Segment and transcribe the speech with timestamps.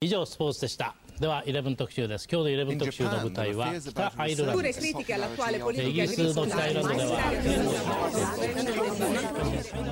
[0.00, 5.02] 以上スポーツでしたでは11特集です今日の11特集の舞台は北アイルランドですイギ
[6.02, 7.20] リスの北アイルランドでは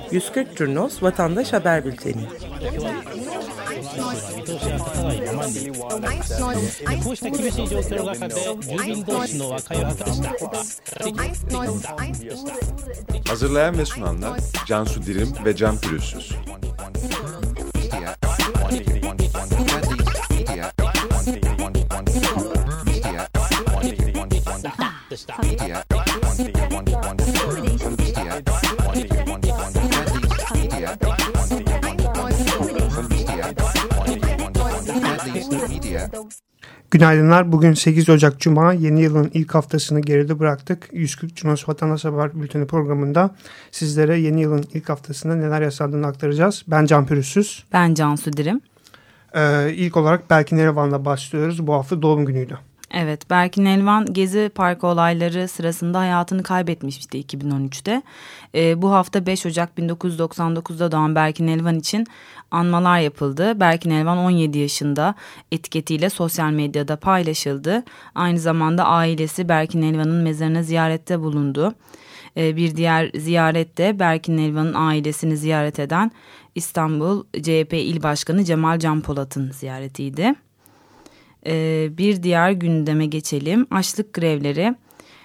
[0.09, 2.25] 140 Turnos Vatandaş Haber Bülteni
[7.03, 10.21] こうした厳しい状況の中で住民同士の和解を図りまし
[11.83, 11.97] た
[13.27, 16.35] Hazırlayan ve sunanlar Cansu Dirim ve Can Pürüzsüz.
[36.91, 37.51] Günaydınlar.
[37.51, 38.73] Bugün 8 Ocak Cuma.
[38.73, 40.89] Yeni yılın ilk haftasını geride bıraktık.
[40.91, 43.35] 140 Cunos Vatandaş Haber Bülteni programında
[43.71, 46.63] sizlere yeni yılın ilk haftasında neler yaşandığını aktaracağız.
[46.67, 47.65] Ben Can Pürüzsüz.
[47.73, 48.61] Ben Cansu Dirim.
[49.35, 51.67] Ee, ilk olarak Belkin Erevan'la başlıyoruz.
[51.67, 52.59] Bu hafta doğum günüydü.
[52.91, 58.01] Evet, Berkin Elvan Gezi Parkı olayları sırasında hayatını kaybetmişti 2013'te.
[58.55, 62.07] Ee, bu hafta 5 Ocak 1999'da doğan Berkin Elvan için
[62.51, 63.59] anmalar yapıldı.
[63.59, 65.15] Berkin Elvan 17 yaşında
[65.51, 67.83] etiketiyle sosyal medyada paylaşıldı.
[68.15, 71.73] Aynı zamanda ailesi Berkin Elvan'ın mezarına ziyarette bulundu.
[72.37, 76.11] Ee, bir diğer ziyarette Berkin Elvan'ın ailesini ziyaret eden
[76.55, 80.46] İstanbul CHP İl Başkanı Cemal Can Polat'ın ziyaretiydi.
[81.47, 83.67] Ee, bir diğer gündeme geçelim.
[83.71, 84.75] Açlık grevleri.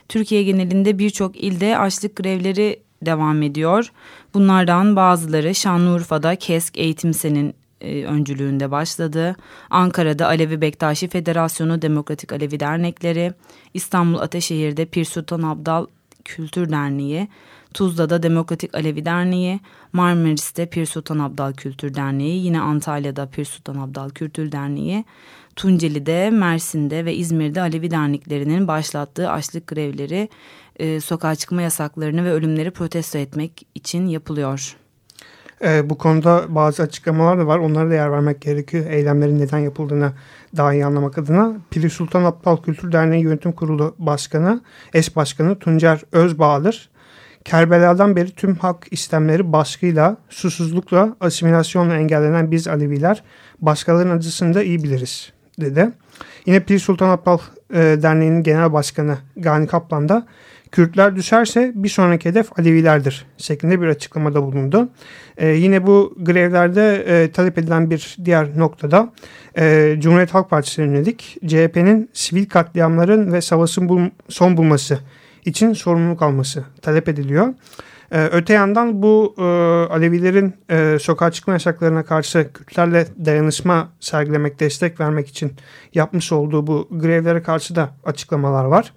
[0.08, 3.92] Türkiye genelinde birçok ilde açlık grevleri devam ediyor.
[4.34, 9.36] Bunlardan bazıları Şanlıurfa'da KESK Eğitimsen'in e, öncülüğünde başladı.
[9.70, 13.32] Ankara'da Alevi Bektaşi Federasyonu Demokratik Alevi Dernekleri,
[13.74, 15.86] İstanbul Ateşehir'de Pir Sultan Abdal
[16.24, 17.28] Kültür Derneği,
[17.74, 19.60] Tuzla'da Demokratik Alevi Derneği,
[19.92, 25.04] Marmaris'te Pir Sultan Abdal Kültür Derneği, yine Antalya'da Pir Sultan Abdal Kültür Derneği,
[25.56, 30.28] Tunceli'de, Mersin'de ve İzmir'de Alevi derneklerinin başlattığı açlık grevleri
[30.76, 34.76] e, sokağa çıkma yasaklarını ve ölümleri protesto etmek için yapılıyor.
[35.64, 37.58] Ee, bu konuda bazı açıklamalar da var.
[37.58, 38.86] Onlara da yer vermek gerekiyor.
[38.90, 40.12] Eylemlerin neden yapıldığını
[40.56, 41.56] daha iyi anlamak adına.
[41.70, 44.62] Piri Sultan Abdal Kültür Derneği Yönetim Kurulu Başkanı,
[44.94, 46.90] eş başkanı Tuncer Özbağdır.
[47.44, 53.22] Kerbela'dan beri tüm hak istemleri baskıyla, susuzlukla, asimilasyonla engellenen biz Aleviler
[53.60, 55.88] başkalarının acısını da iyi biliriz dedi.
[56.46, 57.38] Yine Pir Sultan Abdal
[57.70, 60.26] e, Derneği'nin genel başkanı Gani Kaplan da
[60.72, 64.88] Kürtler düşerse bir sonraki hedef Alevilerdir şeklinde bir açıklamada bulundu.
[65.36, 69.12] E, yine bu grevlerde e, talep edilen bir diğer noktada
[69.58, 74.98] e, Cumhuriyet Halk Partisi'ne yönelik CHP'nin sivil katliamların ve savaşın bul son bulması
[75.44, 77.54] için sorumluluk alması talep ediliyor.
[78.12, 79.42] Ee, öte yandan bu e,
[79.92, 85.52] Alevilerin e, sokağa çıkma yasaklarına karşı Kürtlerle dayanışma sergilemek, destek vermek için
[85.94, 88.92] yapmış olduğu bu grevlere karşı da açıklamalar var.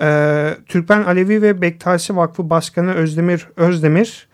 [0.00, 4.28] Ee, Türkmen Alevi ve Bektaşi Vakfı Başkanı Özdemir Özdemir,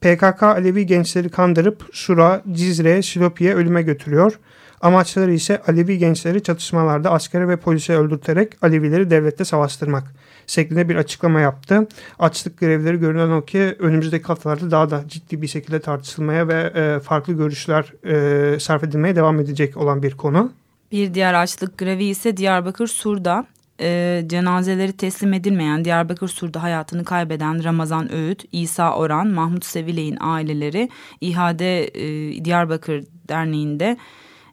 [0.00, 4.38] PKK Alevi gençleri kandırıp Sura, Cizre, Silopi'ye ölüme götürüyor.
[4.80, 10.04] Amaçları ise Alevi gençleri çatışmalarda askere ve polise öldürterek Alevileri devlette savaştırmak
[10.50, 11.88] şeklinde bir açıklama yaptı.
[12.18, 17.00] Açlık grevleri görünen o ki önümüzdeki haftalarda daha da ciddi bir şekilde tartışılmaya ve e,
[17.00, 20.52] farklı görüşler e, sarf edilmeye devam edecek olan bir konu.
[20.92, 23.46] Bir diğer açlık grevi ise Diyarbakır Sur'da
[23.80, 30.88] e, cenazeleri teslim edilmeyen Diyarbakır Sur'da hayatını kaybeden Ramazan Öğüt, İsa Oran, Mahmut Seviley'in aileleri
[31.20, 33.96] İHAD e, Diyarbakır Derneği'nde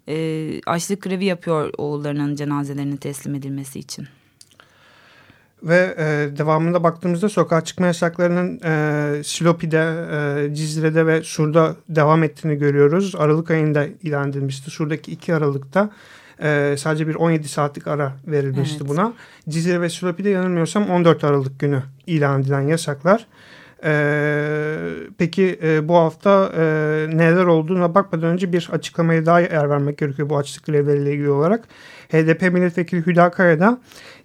[0.09, 4.07] e, açlık grevi yapıyor oğullarının cenazelerinin teslim edilmesi için.
[5.63, 9.93] Ve e, devamında baktığımızda sokağa çıkma yasaklarının e, Silopi'de,
[10.47, 13.15] e, Cizre'de ve Sur'da devam ettiğini görüyoruz.
[13.17, 14.71] Aralık ayında ilan edilmişti.
[14.71, 15.89] Sur'daki 2 Aralık'ta
[16.41, 18.89] e, sadece bir 17 saatlik ara verilmişti evet.
[18.89, 19.13] buna.
[19.49, 23.27] Cizre ve Silopi'de yanılmıyorsam 14 Aralık günü ilan edilen yasaklar.
[23.83, 24.77] Ee,
[25.17, 26.61] peki e, bu hafta e,
[27.17, 31.67] neler olduğuna bakmadan önce bir açıklamaya daha yer vermek gerekiyor bu açlık grevleriyle ilgili olarak.
[32.09, 33.77] HDP milletvekili Hüda Kaya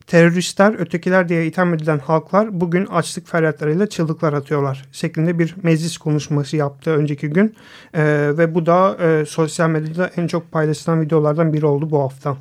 [0.07, 6.57] teröristler, ötekiler diye itham edilen halklar bugün açlık feryatlarıyla çığlıklar atıyorlar şeklinde bir meclis konuşması
[6.57, 7.55] yaptı önceki gün.
[7.95, 8.03] E,
[8.39, 12.37] ve bu da e, sosyal medyada en çok paylaşılan videolardan biri oldu bu hafta.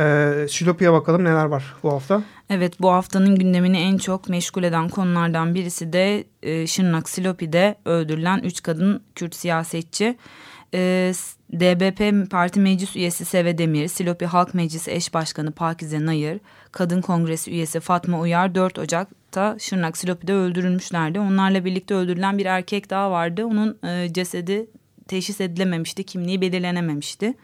[0.00, 2.22] Ee, Silopi'ye bakalım neler var bu hafta.
[2.50, 8.38] Evet bu haftanın gündemini en çok meşgul eden konulardan birisi de e, Şırnak Silopi'de öldürülen
[8.38, 10.16] 3 kadın Kürt siyasetçi.
[10.74, 11.12] E,
[11.52, 16.40] DBP Parti Meclis Üyesi Seve Demir, Silopi Halk Meclisi Eş Başkanı Pakize Nayır,
[16.72, 21.20] Kadın Kongresi Üyesi Fatma Uyar 4 Ocak'ta Şırnak Silopi'de öldürülmüşlerdi.
[21.20, 23.44] Onlarla birlikte öldürülen bir erkek daha vardı.
[23.44, 24.66] Onun e, cesedi
[25.08, 27.34] teşhis edilememişti, kimliği belirlenememişti.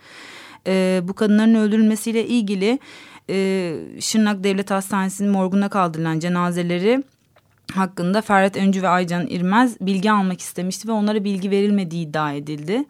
[0.66, 2.78] E, bu kadınların öldürülmesiyle ilgili
[3.30, 7.02] e, Şırnak Devlet Hastanesi'nin morguna kaldırılan cenazeleri
[7.74, 12.84] hakkında Ferhat Öncü ve Aycan İrmez bilgi almak istemişti ve onlara bilgi verilmediği iddia edildi.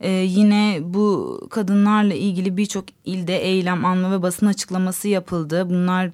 [0.00, 5.70] Ee, yine bu kadınlarla ilgili birçok ilde eylem, anma ve basın açıklaması yapıldı.
[5.70, 6.10] Bunlar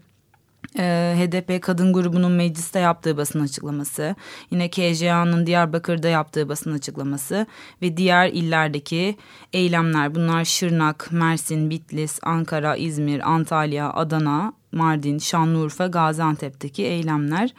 [0.78, 4.14] e, HDP kadın grubunun mecliste yaptığı basın açıklaması,
[4.50, 7.46] yine KJA'nın Diyarbakır'da yaptığı basın açıklaması
[7.82, 9.16] ve diğer illerdeki
[9.52, 17.54] eylemler bunlar Şırnak, Mersin, Bitlis, Ankara, İzmir, Antalya, Adana, Mardin, Şanlıurfa, Gaziantep'teki eylemler.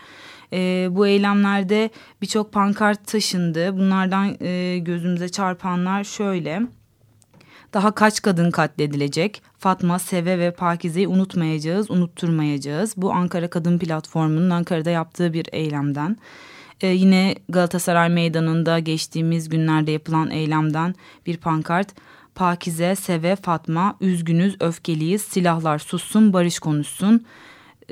[0.54, 1.90] E, bu eylemlerde
[2.22, 3.78] birçok pankart taşındı.
[3.78, 6.62] Bunlardan e, gözümüze çarpanlar şöyle.
[7.74, 9.42] Daha kaç kadın katledilecek?
[9.58, 12.94] Fatma, Seve ve Pakize'yi unutmayacağız, unutturmayacağız.
[12.98, 16.18] Bu Ankara Kadın Platformu'nun Ankara'da yaptığı bir eylemden.
[16.82, 20.96] Ee, yine Galatasaray Meydanı'nda geçtiğimiz günlerde yapılan eylemden
[21.26, 21.94] bir pankart.
[22.36, 27.26] Pakize, Seve, Fatma, üzgünüz, öfkeliyiz, silahlar sussun, barış konuşsun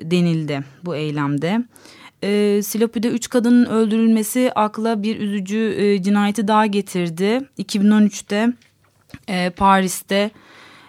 [0.02, 1.64] denildi bu eylemde.
[2.24, 7.42] E, Silopi'de üç kadının öldürülmesi akla bir üzücü e, cinayeti daha getirdi.
[7.60, 8.54] 2013'te
[9.28, 10.32] e, Paris'te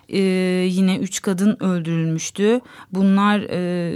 [0.09, 0.21] e,
[0.71, 2.61] yine üç kadın öldürülmüştü.
[2.93, 3.95] Bunlar e,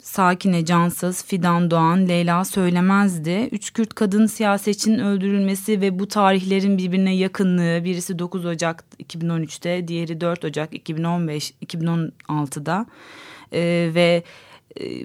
[0.00, 3.48] Sakine Cansız, Fidan Doğan, Leyla Söylemezdi.
[3.52, 7.84] Üç Kürt kadın siyasetçinin öldürülmesi ve bu tarihlerin birbirine yakınlığı.
[7.84, 12.86] Birisi 9 Ocak 2013'te, diğeri 4 Ocak 2015 2016'da.
[13.52, 14.22] Ee, ve e,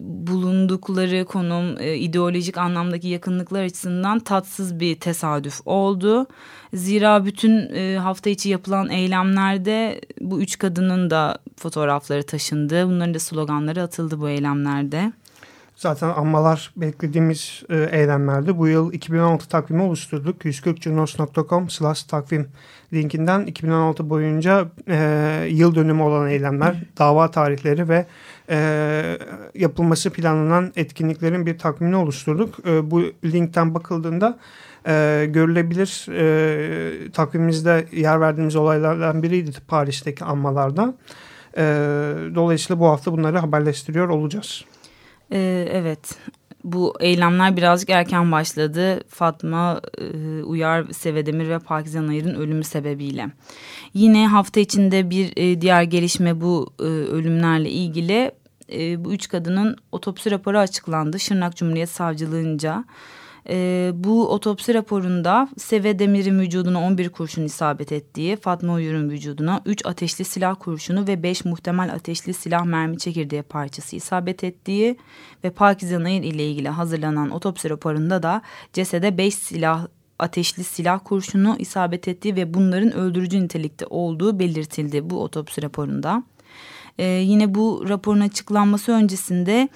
[0.02, 6.28] bulundukları konum e, ideolojik anlamdaki yakınlıklar açısından tatsız bir tesadüf oldu.
[6.74, 12.86] Zira bütün e, hafta içi yapılan eylemlerde bu üç kadının da fotoğrafları taşındı.
[12.88, 15.14] Bunların da sloganları atıldı bu eylemlerde.
[15.76, 20.46] Zaten anmalar beklediğimiz e, eylemlerde bu yıl 2016 takvimi oluşturduk.
[20.46, 20.80] 140
[21.70, 22.48] slash takvim
[22.94, 28.06] linkinden 2016 boyunca e, yıl dönümü olan eylemler, dava tarihleri ve
[28.50, 29.18] e,
[29.56, 32.68] yapılması planlanan etkinliklerin bir takvimini oluşturduk.
[32.68, 34.40] E, bu linkten bakıldığında
[34.88, 40.94] e, görülebilir e, takvimimizde yer verdiğimiz olaylardan biriydi Paris'teki anmalarda.
[41.58, 41.64] E,
[42.36, 44.66] dolayısıyla bu hafta bunları haberleştiriyor olacağız.
[45.34, 46.18] Ee, evet
[46.64, 49.00] bu eylemler birazcık erken başladı.
[49.08, 53.30] Fatma e, Uyar Sevedemir ve Pakizan Ayır'ın ölümü sebebiyle.
[53.94, 58.32] Yine hafta içinde bir e, diğer gelişme bu e, ölümlerle ilgili.
[58.72, 61.20] E, bu üç kadının otopsi raporu açıklandı.
[61.20, 62.86] Şırnak Cumhuriyet Savcılığınca.
[63.50, 69.86] E, bu otopsi raporunda Seve Demir'in vücuduna 11 kurşun isabet ettiği, Fatma Uyur'un vücuduna 3
[69.86, 74.98] ateşli silah kurşunu ve 5 muhtemel ateşli silah mermi çekirdeği parçası isabet ettiği
[75.44, 78.42] ve Pakize Nayır ile ilgili hazırlanan otopsi raporunda da
[78.74, 79.88] cesede 5 silah
[80.20, 86.24] ateşli silah kurşunu isabet ettiği ve bunların öldürücü nitelikte olduğu belirtildi bu otopsi raporunda.
[86.98, 89.70] Ee, yine bu raporun açıklanması öncesinde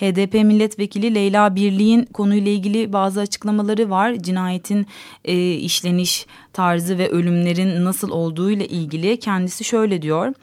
[0.00, 4.14] HDP milletvekili Leyla Birliğin konuyla ilgili bazı açıklamaları var.
[4.14, 4.86] Cinayetin
[5.24, 10.34] e, işleniş tarzı ve ölümlerin nasıl olduğu ile ilgili kendisi şöyle diyor.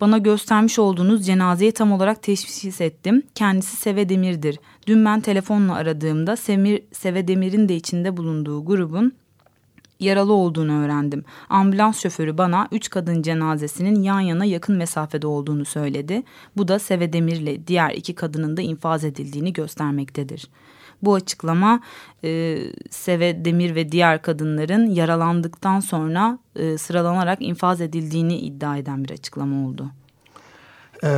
[0.00, 3.22] Bana göstermiş olduğunuz cenazeyi tam olarak teşhis ettim.
[3.34, 4.58] Kendisi Seve Demir'dir.
[4.86, 9.12] Dün ben telefonla aradığımda Semir, Seve Demir'in de içinde bulunduğu grubun
[10.02, 11.24] yaralı olduğunu öğrendim.
[11.48, 16.22] Ambulans şoförü bana üç kadın cenazesinin yan yana yakın mesafede olduğunu söyledi.
[16.56, 20.48] Bu da Seve Demir'le diğer iki kadının da infaz edildiğini göstermektedir.
[21.02, 21.80] Bu açıklama
[22.24, 22.58] e,
[22.90, 29.66] Seve Demir ve diğer kadınların yaralandıktan sonra e, sıralanarak infaz edildiğini iddia eden bir açıklama
[29.66, 29.90] oldu.
[31.04, 31.08] Ee,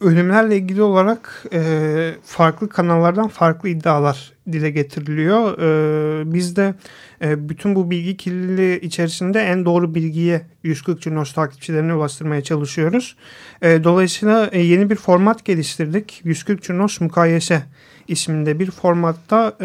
[0.00, 5.58] ölümlerle ilgili olarak e, farklı kanallardan farklı iddialar dile getiriliyor.
[5.58, 6.74] Ee, biz de
[7.22, 13.16] e, bütün bu bilgi kirliliği içerisinde en doğru bilgiye 140 Cunos takipçilerine ulaştırmaya çalışıyoruz.
[13.62, 16.20] E, dolayısıyla e, yeni bir format geliştirdik.
[16.24, 17.62] 140 Cunos Mukayese
[18.08, 19.56] isminde bir formatta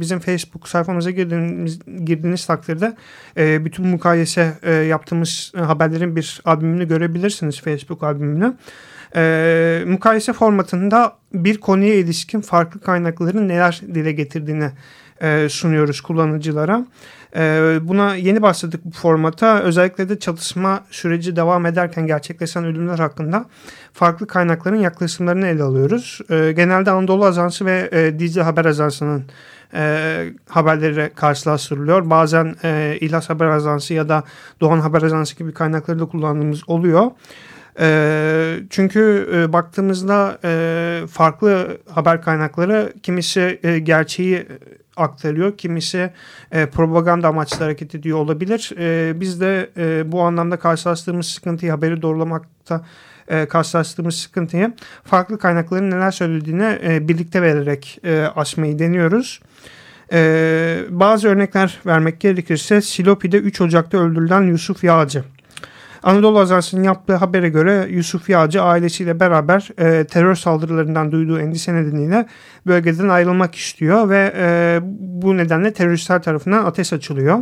[0.00, 2.96] bizim Facebook sayfamıza girdiğiniz, girdiğiniz takdirde
[3.36, 8.54] bütün mukayese yaptığımız haberlerin bir albümünü görebilirsiniz Facebook albümünü.
[9.16, 14.70] E, mukayese formatında bir konuya ilişkin farklı kaynakların neler dile getirdiğini
[15.20, 16.86] e, sunuyoruz kullanıcılara.
[17.36, 19.60] E, buna yeni başladık bu formata.
[19.60, 23.44] Özellikle de çatışma süreci devam ederken gerçekleşen ölümler hakkında
[23.92, 26.20] farklı kaynakların yaklaşımlarını ele alıyoruz.
[26.30, 29.24] E, genelde Anadolu Ajansı ve e, Dicle Haber Ajansı'nın
[29.74, 32.10] e, haberleri karşılaştırılıyor.
[32.10, 34.24] Bazen e, İhlas Haber Ajansı ya da
[34.60, 37.10] Doğan Haber Ajansı gibi kaynakları da kullandığımız oluyor.
[37.80, 44.46] E, çünkü e, baktığımızda e, farklı haber kaynakları kimisi e, gerçeği
[44.96, 45.56] aktarıyor.
[45.56, 46.10] Kimisi
[46.52, 48.72] e, propaganda amaçlı hareket ediyor olabilir.
[48.78, 52.84] E, biz de e, bu anlamda karşılaştığımız sıkıntıyı haberi doğrulamakta
[53.28, 54.72] e, karşılaştığımız sıkıntıyı
[55.04, 59.40] farklı kaynakların neler söylediğine e, birlikte vererek e, aşmayı deniyoruz.
[60.12, 65.24] E, bazı örnekler vermek gerekirse Silopi'de 3 Ocak'ta öldürülen Yusuf Yağcı.
[66.06, 72.26] Anadolu Ajansı'nın yaptığı habere göre Yusuf Yağcı ailesiyle beraber e, terör saldırılarından duyduğu endişe nedeniyle
[72.66, 77.38] bölgeden ayrılmak istiyor ve e, bu nedenle teröristler tarafından ateş açılıyor.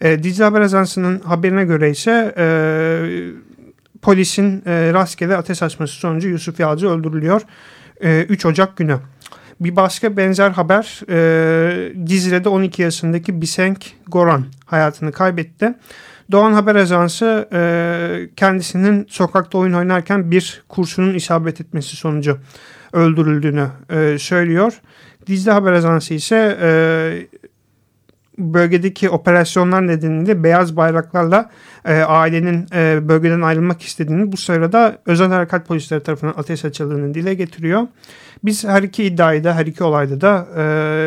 [0.00, 2.46] E, Dicle Haber Ajansı'nın haberine göre ise e,
[4.02, 7.42] polisin e, rastgele ateş açması sonucu Yusuf Yağcı öldürülüyor
[8.00, 8.96] e, 3 Ocak günü.
[9.60, 15.74] Bir başka benzer haber e, Cizre'de 12 yaşındaki Bisenk Goran hayatını kaybetti.
[16.32, 22.38] Doğan Haber Ajansı e, kendisinin sokakta oyun oynarken bir kurşunun isabet etmesi sonucu
[22.92, 24.80] öldürüldüğünü e, söylüyor.
[25.26, 26.68] Dicle Haber Ajansı ise e,
[28.38, 31.50] bölgedeki operasyonlar nedeniyle beyaz bayraklarla
[31.84, 37.34] e, ailenin e, bölgeden ayrılmak istediğini bu sırada özel harekat polisleri tarafından ateş açıldığını dile
[37.34, 37.86] getiriyor.
[38.44, 40.46] Biz her iki iddiayı da her iki olayda da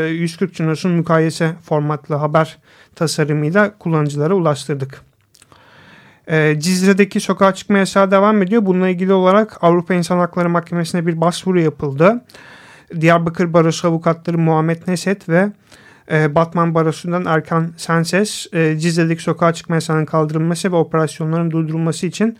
[0.08, 2.58] e, 140 Cunos'un mukayese formatlı haber
[2.96, 5.02] tasarımıyla kullanıcılara ulaştırdık.
[6.28, 8.66] E, Cizre'deki sokağa çıkma yasağı devam ediyor.
[8.66, 12.22] Bununla ilgili olarak Avrupa İnsan Hakları Mahkemesi'ne bir başvuru yapıldı.
[13.02, 15.52] Diyarbakır Barosu avukatları Muhammed Neset ve
[16.12, 22.38] e, Batman Barosu'ndan Erkan Senses e, Cizre'deki sokağa çıkma yasağının kaldırılması ve operasyonların durdurulması için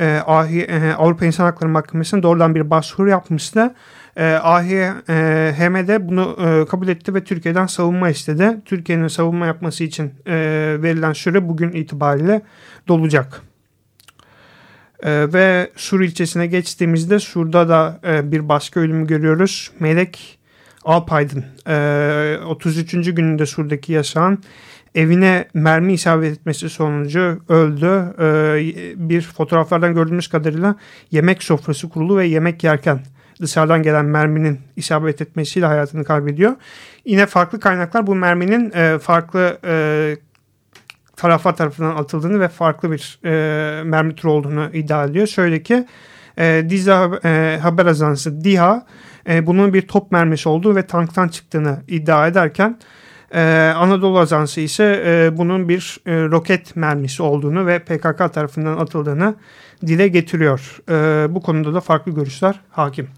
[0.00, 3.74] e, AHİ, e, Avrupa İnsan Hakları Mahkemesi'ne doğrudan bir başvuru yapmıştı.
[4.16, 8.56] E, AHİ e, bunu e, kabul etti ve Türkiye'den savunma istedi.
[8.64, 10.12] Türkiye'nin savunma yapması için
[10.82, 12.42] verilen süre bugün itibariyle
[12.88, 13.42] dolacak.
[15.04, 18.00] Ve Sur ilçesine geçtiğimizde Sur'da da
[18.32, 19.70] bir başka ölümü görüyoruz.
[19.80, 20.39] Melek
[20.84, 23.14] Alpaydın e, 33.
[23.14, 24.38] gününde Sur'daki yaşayan
[24.94, 28.14] evine mermi isabet etmesi sonucu öldü.
[28.18, 30.76] E, bir fotoğraflardan gördüğümüz kadarıyla
[31.10, 33.00] yemek sofrası kurulu ve yemek yerken
[33.40, 36.56] dışarıdan gelen merminin isabet etmesiyle hayatını kaybediyor.
[37.04, 40.16] Yine farklı kaynaklar bu merminin e, farklı e,
[41.16, 45.26] taraflar tarafından atıldığını ve farklı bir e, mermi türü olduğunu iddia ediyor.
[45.26, 45.86] Şöyle ki
[46.38, 48.86] e, Diza e, Haber Ajansı DİHA
[49.28, 52.78] e, bunun bir top mermisi olduğu ve tanktan çıktığını iddia ederken
[53.34, 59.34] ee, Anadolu Ajansı ise e, bunun bir e, roket mermisi olduğunu ve PKK tarafından atıldığını
[59.86, 60.80] dile getiriyor.
[60.90, 63.08] E, bu konuda da farklı görüşler hakim.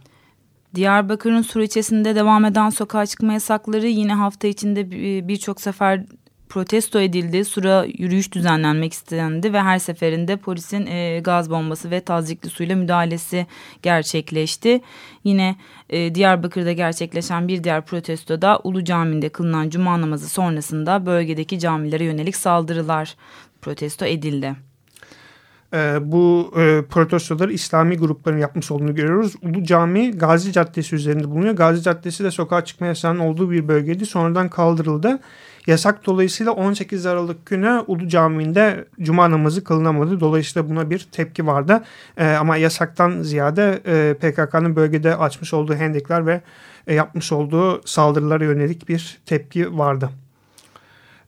[0.74, 4.90] Diyarbakır'ın Sur ilçesinde devam eden sokağa çıkma yasakları yine hafta içinde
[5.28, 6.04] birçok sefer
[6.52, 7.44] protesto edildi.
[7.44, 13.46] Sura yürüyüş düzenlenmek istendi ve her seferinde polisin e, gaz bombası ve tazikli suyla müdahalesi
[13.82, 14.80] gerçekleşti.
[15.24, 15.56] Yine
[15.90, 22.36] e, Diyarbakır'da gerçekleşen bir diğer protestoda Ulu Cami'nde kılınan cuma namazı sonrasında bölgedeki camilere yönelik
[22.36, 23.16] saldırılar
[23.62, 24.56] protesto edildi.
[25.74, 29.34] E, bu e, protestoları İslami grupların yapmış olduğunu görüyoruz.
[29.42, 31.54] Ulu Cami Gazi Caddesi üzerinde bulunuyor.
[31.54, 34.06] Gazi Caddesi de sokağa çıkma yasağının olduğu bir bölgeydi.
[34.06, 35.20] Sonradan kaldırıldı.
[35.66, 40.20] Yasak dolayısıyla 18 Aralık günü Ulu Camii'nde cuma namazı kılınamadı.
[40.20, 41.84] Dolayısıyla buna bir tepki vardı.
[42.16, 46.40] E, ama yasaktan ziyade e, PKK'nın bölgede açmış olduğu hendekler ve
[46.86, 50.10] e, yapmış olduğu saldırılara yönelik bir tepki vardı.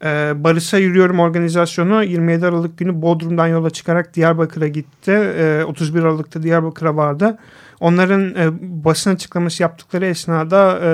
[0.04, 5.10] E, Barış'a Yürüyorum organizasyonu 27 Aralık günü Bodrum'dan yola çıkarak Diyarbakır'a gitti.
[5.10, 7.38] E, 31 Aralık'ta Diyarbakır'a vardı.
[7.80, 8.48] Onların e,
[8.84, 10.88] basın açıklaması yaptıkları esnada e,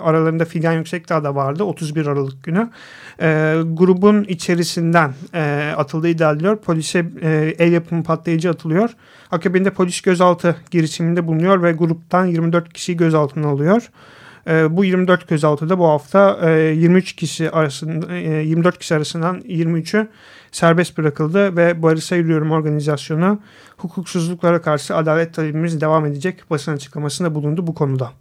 [0.00, 2.70] aralarında Figen Yüksekdağ da vardı 31 Aralık günü.
[3.20, 6.56] E, grubun içerisinden e, atıldığı iddia ediliyor.
[6.56, 8.90] Polise e, el yapımı patlayıcı atılıyor.
[9.30, 13.90] Akabinde polis gözaltı girişiminde bulunuyor ve gruptan 24 kişiyi gözaltına alıyor.
[14.48, 20.08] E, bu 24 gözaltıda bu hafta e, 23 kişi arasında e, 24 kişi arasından 23'ü
[20.52, 23.40] serbest bırakıldı ve Barış'a Yürüyorum organizasyonu
[23.76, 28.12] hukuksuzluklara karşı adalet talebimiz devam edecek basın açıklamasında bulundu bu konuda.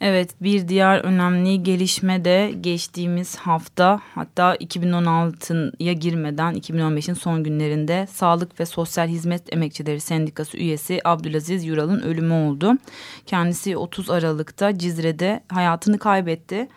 [0.00, 8.60] Evet bir diğer önemli gelişme de geçtiğimiz hafta hatta 2016'ya girmeden 2015'in son günlerinde Sağlık
[8.60, 12.72] ve Sosyal Hizmet Emekçileri Sendikası üyesi Abdülaziz Yural'ın ölümü oldu.
[13.26, 16.68] Kendisi 30 Aralık'ta Cizre'de hayatını kaybetti.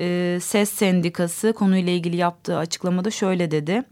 [0.00, 3.82] Ee, SES Sendikası konuyla ilgili yaptığı açıklamada şöyle dedi.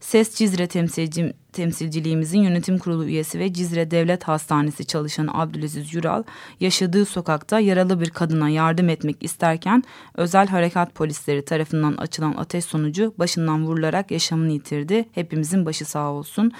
[0.00, 6.22] SES Cizre temsilci, temsilciliğimizin yönetim kurulu üyesi ve Cizre Devlet Hastanesi çalışanı Abdülaziz Yural
[6.60, 13.14] yaşadığı sokakta yaralı bir kadına yardım etmek isterken özel harekat polisleri tarafından açılan ateş sonucu
[13.18, 15.08] başından vurularak yaşamını yitirdi.
[15.12, 16.52] Hepimizin başı sağ olsun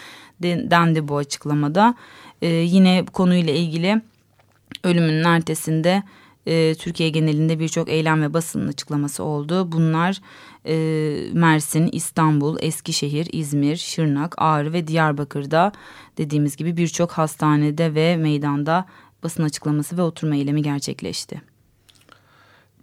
[0.42, 1.94] dendi bu açıklamada.
[2.42, 4.02] Ee, yine konuyla ilgili
[4.84, 6.02] ölümünün ertesinde
[6.46, 9.72] e, Türkiye genelinde birçok eylem ve basın açıklaması oldu.
[9.72, 10.20] Bunlar
[10.66, 10.74] e,
[11.32, 15.72] Mersin, İstanbul, Eskişehir, İzmir, Şırnak, Ağrı ve Diyarbakır'da
[16.18, 18.86] dediğimiz gibi birçok hastanede ve meydanda
[19.22, 21.42] basın açıklaması ve oturma eylemi gerçekleşti.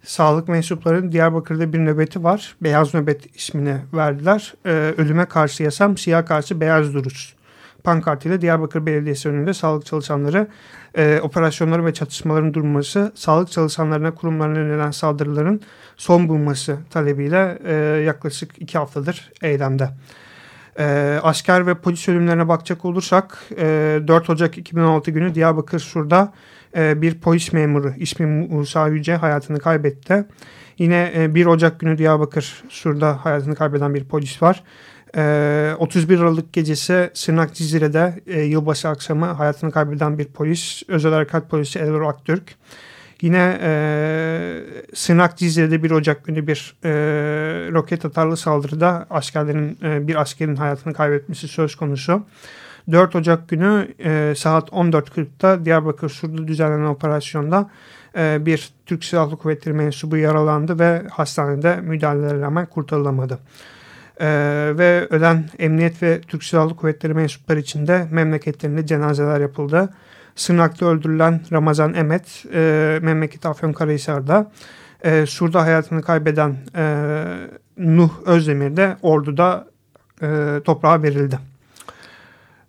[0.02, 2.56] Sağlık mensuplarının Diyarbakır'da bir nöbeti var.
[2.60, 4.54] Beyaz nöbet ismini verdiler.
[4.66, 7.34] Ee, ölüme karşı yasam, siyah karşı beyaz duruş
[7.84, 10.48] pankartıyla Diyarbakır Belediyesi önünde sağlık çalışanları
[10.96, 15.60] e, operasyonları ve çatışmaların durması, sağlık çalışanlarına kurumlarına yönelen saldırıların
[15.96, 19.88] son bulması talebiyle e, yaklaşık iki haftadır eylemde.
[20.78, 26.32] E, asker ve polis ölümlerine bakacak olursak e, 4 Ocak 2016 günü Diyarbakır Sur'da
[26.76, 30.24] e, bir polis memuru ismi Musa Yüce hayatını kaybetti.
[30.78, 34.62] Yine e, 1 Ocak günü Diyarbakır Sur'da hayatını kaybeden bir polis var.
[35.14, 41.50] 31 ee, Aralık gecesi Sırnak Cizire'de e, yılbaşı akşamı hayatını kaybeden bir polis, özel harekat
[41.50, 42.54] polisi Elver Aktürk.
[43.22, 43.70] Yine e,
[44.94, 46.90] Sırnak Cizire'de 1 Ocak günü bir e,
[47.72, 52.26] roket atarlı saldırıda askerlerin e, bir askerin hayatını kaybetmesi söz konusu.
[52.92, 57.70] 4 Ocak günü e, saat 14.40'da Diyarbakır Sur'da düzenlenen operasyonda
[58.16, 63.38] e, bir Türk Silahlı Kuvvetleri mensubu yaralandı ve hastanede müdahalelere rağmen kurtarılamadı.
[64.20, 69.94] Ee, ve ölen emniyet ve Türk Silahlı Kuvvetleri mensupları için de memleketlerinde cenazeler yapıldı.
[70.34, 74.52] Sırnak'ta öldürülen Ramazan Emet, e, memleket Afyonkarahisar'da,
[75.04, 77.14] e, Sur'da hayatını kaybeden e,
[77.78, 79.66] Nuh Özdemir de Ordu'da
[80.22, 81.38] e, toprağa verildi.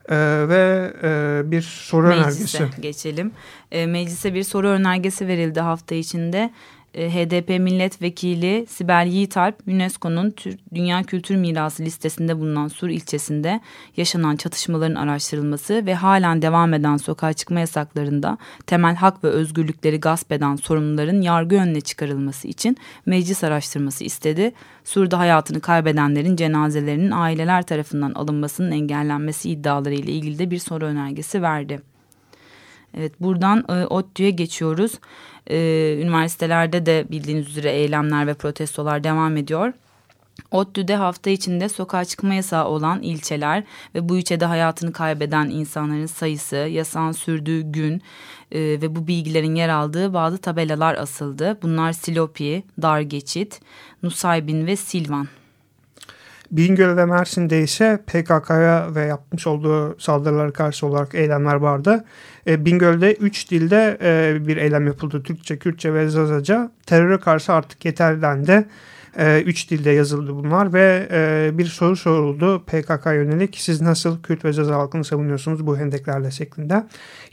[0.09, 2.81] Ee, ve e, bir soru Meclise önergesi.
[2.81, 3.31] geçelim.
[3.71, 6.51] E, meclise bir soru önergesi verildi hafta içinde.
[6.93, 10.33] E, HDP milletvekili Sibel Yiğitalp UNESCO'nun
[10.73, 13.61] Dünya Kültür Mirası listesinde bulunan Sur ilçesinde
[13.97, 20.31] yaşanan çatışmaların araştırılması ve halen devam eden sokağa çıkma yasaklarında temel hak ve özgürlükleri gasp
[20.31, 24.51] eden sorumluların yargı önüne çıkarılması için meclis araştırması istedi.
[24.83, 31.41] Sur'da hayatını kaybedenlerin cenazelerinin aileler tarafından alınmasının engellenmesi iddiaları ile ilgili de bir soru önergesi
[31.41, 31.81] verdi.
[32.97, 34.91] Evet buradan e, ODTÜ'ye geçiyoruz.
[35.49, 35.57] E,
[36.01, 39.73] üniversitelerde de bildiğiniz üzere eylemler ve protestolar devam ediyor.
[40.51, 43.63] ODTÜ'de hafta içinde sokağa çıkma yasağı olan ilçeler
[43.95, 48.01] ve bu ilçede hayatını kaybeden insanların sayısı, yasağın sürdüğü gün
[48.51, 51.57] e, ve bu bilgilerin yer aldığı bazı tabelalar asıldı.
[51.61, 53.61] Bunlar Silopi, Dargeçit,
[54.03, 55.27] Nusaybin ve Silvan.
[56.51, 62.05] Bingöl ve Mersin'de ise PKK'ya ve yapmış olduğu saldırılara karşı olarak eylemler vardı.
[62.47, 65.23] E, Bingöl'de 3 dilde e, bir eylem yapıldı.
[65.23, 66.71] Türkçe, Kürtçe ve Zazaca.
[66.85, 68.65] Teröre karşı artık yeter dendi.
[69.17, 73.57] E, üç dilde yazıldı bunlar ve e, bir soru soruldu PKK yönelik.
[73.59, 76.83] Siz nasıl Kürt ve Zaza halkını savunuyorsunuz bu hendeklerle şeklinde.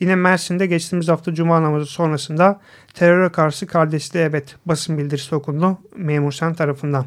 [0.01, 2.61] Yine Mersin'de geçtiğimiz hafta Cuma namazı sonrasında
[2.95, 7.07] teröre karşı kardeşliğe evet basın bildirisi okundu memur sen tarafından.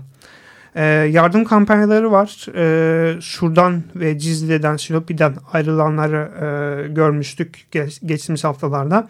[0.75, 2.45] E, yardım kampanyaları var.
[2.55, 9.09] E, Şuradan ve Cizli'den, Silopi'den ayrılanları e, görmüştük geç, geçtiğimiz haftalarda.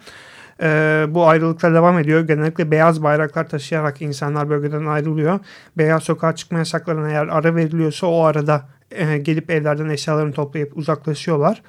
[0.62, 0.66] E,
[1.08, 2.26] bu ayrılıklar devam ediyor.
[2.26, 5.40] Genellikle beyaz bayraklar taşıyarak insanlar bölgeden ayrılıyor.
[5.78, 11.62] Beyaz sokağa çıkma yasaklarına eğer ara veriliyorsa o arada e, gelip evlerden eşyalarını toplayıp uzaklaşıyorlar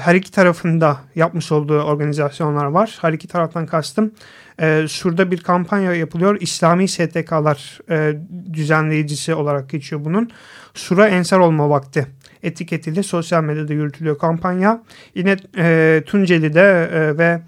[0.00, 2.98] her iki tarafında yapmış olduğu organizasyonlar var.
[3.00, 4.12] Her iki taraftan kastım.
[4.60, 6.36] E, şurada bir kampanya yapılıyor.
[6.40, 8.18] İslami STK'lar e,
[8.52, 10.30] düzenleyicisi olarak geçiyor bunun.
[10.74, 12.06] Sura Ensar olma vakti
[12.42, 14.82] etiketiyle sosyal medyada yürütülüyor kampanya.
[15.14, 17.42] Yine e, Tunceli'de e, ve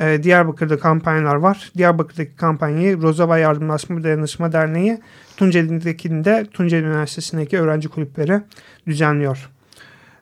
[0.00, 1.72] e, Diyarbakır'da kampanyalar var.
[1.76, 5.00] Diyarbakır'daki kampanyayı Rozava Yardımlaşma Dayanışma Derneği
[5.36, 8.40] Tunceli'dekinde Tunceli Üniversitesi'ndeki öğrenci kulüpleri
[8.86, 9.51] düzenliyor.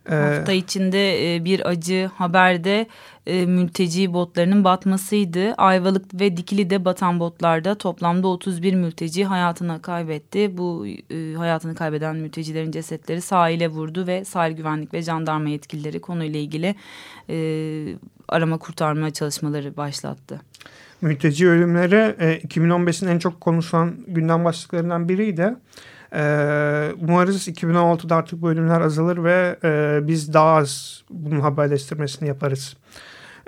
[0.08, 2.86] Ee, Hafta içinde e, bir acı haberde
[3.26, 5.52] e, mülteci botlarının batmasıydı.
[5.52, 10.56] Ayvalık ve Dikili'de batan botlarda toplamda 31 mülteci hayatını kaybetti.
[10.58, 16.40] Bu e, hayatını kaybeden mültecilerin cesetleri sahile vurdu ve sahil güvenlik ve jandarma yetkilileri konuyla
[16.40, 16.74] ilgili
[18.28, 20.40] arama kurtarma çalışmaları başlattı.
[21.00, 21.94] Mülteci ölümleri
[22.46, 25.54] 2015'in en çok konuşulan gündem başlıklarından biriydi.
[26.14, 26.22] E,
[27.00, 32.76] umarız 2016'da artık bu ölümler azalır ve e, biz daha az bunun haberleştirmesini yaparız.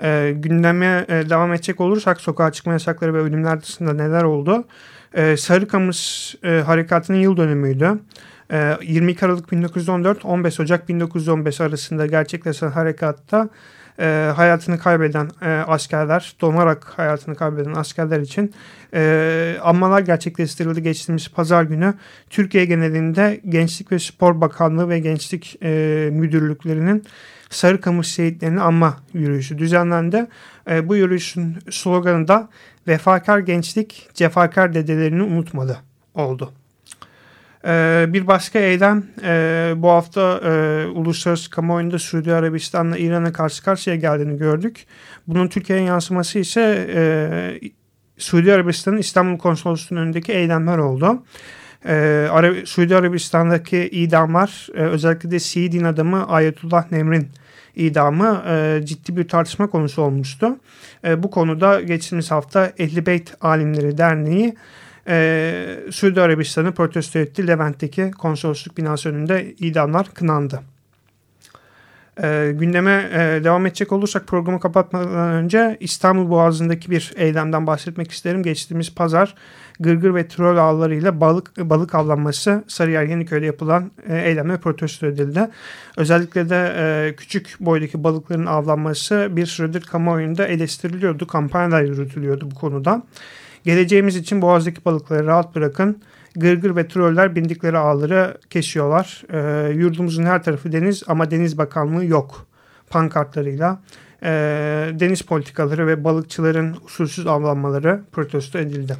[0.03, 4.63] E, gündeme e, devam edecek olursak sokağa çıkma yasakları ve ölümler dışında neler oldu?
[5.13, 7.99] E, Sarıkamış e, harekatının yıl dönümüydü.
[8.81, 13.49] 22 Aralık 1914 15 Ocak 1915 arasında gerçekleşen harekatta
[13.99, 18.53] e, hayatını kaybeden e, askerler, donarak hayatını kaybeden askerler için
[18.93, 21.93] e, anmalar gerçekleştirildi geçtiğimiz pazar günü.
[22.29, 27.03] Türkiye genelinde Gençlik ve Spor Bakanlığı ve Gençlik e, Müdürlüklerinin
[27.49, 30.27] Sarıkamış şehitlerini anma yürüyüşü düzenlendi.
[30.69, 32.49] E, bu yürüyüşün sloganı da
[32.87, 35.77] vefakar gençlik cefakar dedelerini unutmadı
[36.15, 36.53] oldu.
[37.65, 43.95] Ee, bir başka eylem e, bu hafta e, uluslararası kamuoyunda Suudi Arabistan'la İran'a karşı karşıya
[43.95, 44.85] geldiğini gördük.
[45.27, 47.59] Bunun Türkiye'ye yansıması ise e,
[48.17, 51.23] Suudi Arabistan'ın İstanbul Konsolosluğu'nun önündeki eylemler oldu.
[51.85, 57.27] Ee, Ara Suudi Arabistan'daki idamlar e, özellikle de Şii din adamı Ayetullah Nemr'in
[57.75, 60.57] idamı e, ciddi bir tartışma konusu olmuştu.
[61.05, 64.55] E, bu konuda geçtiğimiz hafta Ehli Beyt Alimleri Derneği
[65.07, 67.47] e, Suudi Arabistan'ı protesto etti.
[67.47, 70.59] Levent'teki konsolosluk binası önünde idamlar kınandı.
[72.23, 78.43] E, gündeme e, devam edecek olursak programı kapatmadan önce İstanbul Boğazı'ndaki bir eylemden bahsetmek isterim.
[78.43, 79.35] Geçtiğimiz pazar
[79.79, 85.49] gırgır ve troll ağlarıyla balık balık avlanması Sarıyer Yeniköy'de yapılan e, eylemle protesto edildi.
[85.97, 91.27] Özellikle de e, küçük boydaki balıkların avlanması bir süredir kamuoyunda eleştiriliyordu.
[91.27, 93.03] Kampanyalar yürütülüyordu bu konuda.
[93.64, 96.02] Geleceğimiz için boğazdaki balıkları rahat bırakın.
[96.36, 99.22] Gırgır ve troller bindikleri ağları kesiyorlar.
[99.32, 102.46] E, yurdumuzun her tarafı deniz ama Deniz Bakanlığı yok
[102.90, 103.80] pankartlarıyla.
[104.22, 104.30] E,
[104.92, 108.96] deniz politikaları ve balıkçıların usulsüz avlanmaları protesto edildi.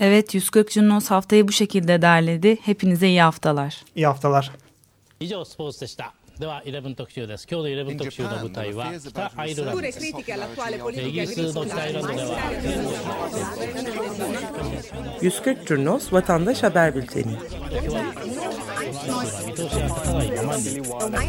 [0.00, 2.56] Evet 140 Junos haftayı bu şekilde derledi.
[2.62, 3.84] Hepinize iyi haftalar.
[3.96, 4.52] İyi haftalar.
[5.20, 6.12] 以上スポーツでした。
[6.38, 10.22] では11特集です今日の11特集の舞台は北アイルランドですイギ
[11.20, 12.40] リスの北アイルランドでは
[15.20, 17.38] 140 Turnos Vatandaş Haber Bülteni
[18.84, 21.28] 見通しが立たない